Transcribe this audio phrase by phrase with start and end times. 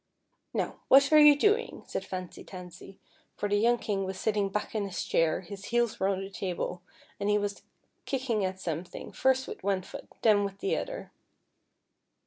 [0.55, 2.97] "Now, what are you doing?" said Fancy Tansy,
[3.37, 6.31] for the young King was sitting back in his chair, his heels were on the
[6.31, 6.81] table,
[7.19, 7.61] and he was
[8.05, 11.11] kicking at something, first with one foot, then with the other.